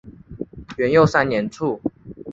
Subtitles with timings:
[0.79, 1.79] 元佑三年卒。